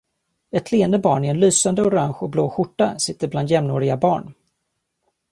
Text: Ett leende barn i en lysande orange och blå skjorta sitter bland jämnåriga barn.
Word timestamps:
Ett 0.51 0.71
leende 0.71 0.99
barn 0.99 1.25
i 1.25 1.27
en 1.27 1.39
lysande 1.39 1.81
orange 1.83 2.17
och 2.19 2.29
blå 2.29 2.49
skjorta 2.49 2.99
sitter 2.99 3.27
bland 3.27 3.49
jämnåriga 3.49 3.97
barn. 3.97 4.33